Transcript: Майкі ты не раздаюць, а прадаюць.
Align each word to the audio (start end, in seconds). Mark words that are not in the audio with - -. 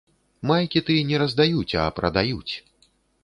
Майкі 0.51 0.81
ты 0.87 0.95
не 1.09 1.19
раздаюць, 1.23 1.77
а 1.83 1.85
прадаюць. 1.99 2.53